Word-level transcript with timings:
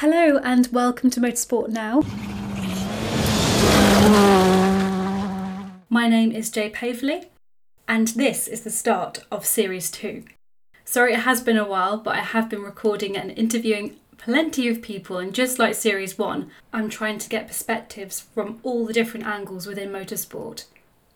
Hello 0.00 0.38
and 0.44 0.68
welcome 0.68 1.10
to 1.10 1.18
Motorsport 1.18 1.70
Now. 1.70 2.02
My 5.90 6.06
name 6.06 6.30
is 6.30 6.52
Jay 6.52 6.70
Paveley 6.70 7.24
and 7.88 8.06
this 8.06 8.46
is 8.46 8.60
the 8.60 8.70
start 8.70 9.24
of 9.32 9.44
Series 9.44 9.90
2. 9.90 10.22
Sorry 10.84 11.14
it 11.14 11.22
has 11.22 11.40
been 11.40 11.56
a 11.56 11.66
while, 11.66 11.96
but 11.96 12.14
I 12.14 12.20
have 12.20 12.48
been 12.48 12.62
recording 12.62 13.16
and 13.16 13.32
interviewing 13.32 13.96
plenty 14.16 14.68
of 14.68 14.82
people, 14.82 15.18
and 15.18 15.34
just 15.34 15.58
like 15.58 15.74
Series 15.74 16.16
1, 16.16 16.48
I'm 16.72 16.88
trying 16.88 17.18
to 17.18 17.28
get 17.28 17.48
perspectives 17.48 18.20
from 18.20 18.60
all 18.62 18.86
the 18.86 18.92
different 18.92 19.26
angles 19.26 19.66
within 19.66 19.90
motorsport. 19.90 20.66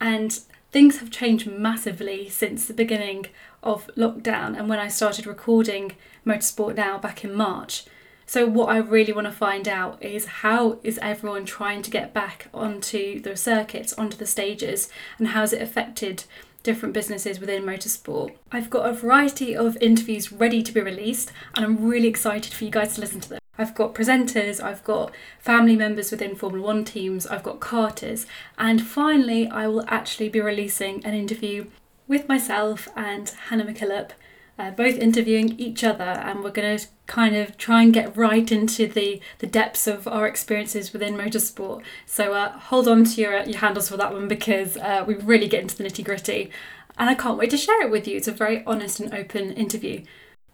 And 0.01 0.33
things 0.73 0.99
have 0.99 1.13
changed 1.13 1.49
massively 1.49 2.29
since 2.29 2.67
the 2.67 2.75
beginning 2.75 3.27
of 3.63 3.89
lockdown 3.97 4.59
and 4.59 4.69
when 4.69 4.81
I 4.81 4.89
started 4.89 5.25
recording 5.25 5.93
Motorsport 6.27 6.75
Now 6.75 6.99
back 6.99 7.23
in 7.23 7.33
March. 7.33 7.85
So, 8.33 8.47
what 8.47 8.71
I 8.71 8.79
really 8.79 9.13
want 9.13 9.27
to 9.27 9.31
find 9.31 9.69
out 9.69 10.03
is 10.03 10.25
how 10.25 10.79
is 10.83 10.99
everyone 11.03 11.45
trying 11.45 11.83
to 11.83 11.91
get 11.91 12.15
back 12.15 12.49
onto 12.55 13.21
the 13.21 13.37
circuits, 13.37 13.93
onto 13.93 14.17
the 14.17 14.25
stages, 14.25 14.89
and 15.19 15.29
how 15.29 15.41
has 15.41 15.53
it 15.53 15.61
affected 15.61 16.25
different 16.63 16.95
businesses 16.95 17.41
within 17.41 17.63
motorsport. 17.63 18.35
I've 18.51 18.71
got 18.71 18.89
a 18.89 18.95
variety 18.95 19.55
of 19.55 19.77
interviews 19.83 20.33
ready 20.33 20.63
to 20.63 20.73
be 20.73 20.81
released, 20.81 21.31
and 21.55 21.63
I'm 21.63 21.87
really 21.87 22.09
excited 22.09 22.55
for 22.55 22.65
you 22.65 22.71
guys 22.71 22.95
to 22.95 23.03
listen 23.03 23.21
to 23.21 23.29
them. 23.29 23.39
I've 23.59 23.75
got 23.75 23.95
presenters, 23.95 24.63
I've 24.63 24.83
got 24.83 25.13
family 25.39 25.77
members 25.77 26.11
within 26.11 26.35
Formula 26.35 26.67
One 26.67 26.87
teams, 26.87 27.27
I've 27.27 27.43
got 27.43 27.61
karters, 27.61 28.25
and 28.57 28.81
finally, 28.81 29.47
I 29.47 29.67
will 29.67 29.85
actually 29.89 30.31
be 30.31 30.41
releasing 30.41 31.05
an 31.05 31.13
interview 31.13 31.67
with 32.09 32.31
myself 32.31 32.89
and 32.97 33.29
Hannah 33.51 33.67
McKillop, 33.67 34.13
uh, 34.59 34.71
both 34.71 34.97
interviewing 34.97 35.59
each 35.59 35.83
other, 35.83 36.05
and 36.05 36.43
we're 36.43 36.51
going 36.51 36.79
to 36.79 36.87
kind 37.07 37.35
of 37.35 37.57
try 37.57 37.83
and 37.83 37.93
get 37.93 38.17
right 38.17 38.51
into 38.51 38.87
the, 38.87 39.21
the 39.39 39.47
depths 39.47 39.87
of 39.87 40.07
our 40.07 40.27
experiences 40.27 40.93
within 40.93 41.15
motorsport. 41.17 41.83
So 42.07 42.33
uh, 42.33 42.53
hold 42.53 42.89
on 42.89 43.05
to 43.05 43.21
your, 43.21 43.43
your 43.43 43.59
handles 43.59 43.89
for 43.89 43.97
that 43.97 44.13
one 44.13 44.29
because 44.29 44.77
uh, 44.77 45.05
we 45.07 45.15
really 45.15 45.49
get 45.49 45.63
into 45.63 45.77
the 45.77 45.85
nitty 45.85 46.05
gritty. 46.05 46.51
And 46.99 47.09
I 47.09 47.15
can't 47.15 47.39
wait 47.39 47.51
to 47.51 47.57
share 47.57 47.83
it 47.83 47.91
with 47.91 48.07
you. 48.07 48.17
It's 48.17 48.29
a 48.29 48.33
very 48.33 48.63
honest 48.67 49.01
and 49.01 49.13
open 49.15 49.53
interview. 49.53 50.05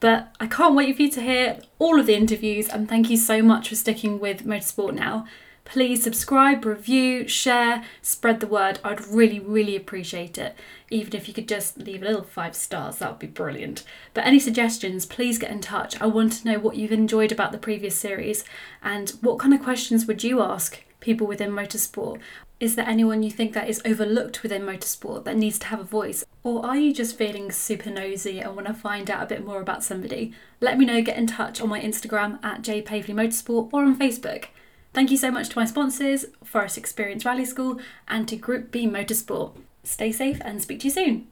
But 0.00 0.34
I 0.38 0.46
can't 0.46 0.76
wait 0.76 0.94
for 0.94 1.02
you 1.02 1.10
to 1.10 1.20
hear 1.20 1.58
all 1.80 1.98
of 1.98 2.06
the 2.06 2.14
interviews, 2.14 2.68
and 2.68 2.88
thank 2.88 3.10
you 3.10 3.16
so 3.16 3.42
much 3.42 3.68
for 3.68 3.74
sticking 3.74 4.20
with 4.20 4.46
Motorsport 4.46 4.94
Now. 4.94 5.26
Please 5.70 6.02
subscribe, 6.02 6.64
review, 6.64 7.28
share, 7.28 7.84
spread 8.00 8.40
the 8.40 8.46
word. 8.46 8.80
I'd 8.82 9.06
really, 9.06 9.38
really 9.38 9.76
appreciate 9.76 10.38
it. 10.38 10.56
Even 10.88 11.14
if 11.14 11.28
you 11.28 11.34
could 11.34 11.46
just 11.46 11.76
leave 11.76 12.02
a 12.02 12.06
little 12.06 12.22
five 12.22 12.56
stars, 12.56 12.96
that 12.96 13.10
would 13.10 13.18
be 13.18 13.26
brilliant. 13.26 13.84
But 14.14 14.24
any 14.24 14.38
suggestions, 14.38 15.04
please 15.04 15.38
get 15.38 15.50
in 15.50 15.60
touch. 15.60 16.00
I 16.00 16.06
want 16.06 16.32
to 16.32 16.48
know 16.50 16.58
what 16.58 16.76
you've 16.76 16.90
enjoyed 16.90 17.32
about 17.32 17.52
the 17.52 17.58
previous 17.58 17.94
series 17.96 18.44
and 18.82 19.10
what 19.20 19.38
kind 19.38 19.52
of 19.52 19.62
questions 19.62 20.06
would 20.06 20.24
you 20.24 20.40
ask 20.40 20.82
people 21.00 21.26
within 21.26 21.50
motorsport? 21.50 22.18
Is 22.60 22.74
there 22.74 22.88
anyone 22.88 23.22
you 23.22 23.30
think 23.30 23.52
that 23.52 23.68
is 23.68 23.82
overlooked 23.84 24.42
within 24.42 24.62
motorsport 24.62 25.24
that 25.24 25.36
needs 25.36 25.58
to 25.60 25.66
have 25.66 25.80
a 25.80 25.84
voice? 25.84 26.24
Or 26.42 26.64
are 26.64 26.76
you 26.76 26.94
just 26.94 27.16
feeling 27.16 27.52
super 27.52 27.90
nosy 27.90 28.40
and 28.40 28.56
want 28.56 28.68
to 28.68 28.74
find 28.74 29.10
out 29.10 29.22
a 29.22 29.26
bit 29.26 29.44
more 29.44 29.60
about 29.60 29.84
somebody? 29.84 30.32
Let 30.60 30.78
me 30.78 30.86
know, 30.86 31.02
get 31.02 31.18
in 31.18 31.26
touch 31.26 31.60
on 31.60 31.68
my 31.68 31.80
Instagram 31.80 32.42
at 32.42 32.62
jpavleymotorsport 32.62 33.68
or 33.72 33.82
on 33.82 33.98
Facebook. 33.98 34.46
Thank 34.92 35.10
you 35.10 35.16
so 35.16 35.30
much 35.30 35.50
to 35.50 35.58
my 35.58 35.64
sponsors, 35.64 36.26
Forest 36.42 36.76
Experience 36.76 37.24
Rally 37.24 37.44
School, 37.44 37.78
and 38.08 38.26
to 38.26 38.36
Group 38.36 38.72
B 38.72 38.86
Motorsport. 38.86 39.52
Stay 39.84 40.10
safe 40.12 40.40
and 40.44 40.60
speak 40.60 40.80
to 40.80 40.86
you 40.86 40.90
soon. 40.90 41.28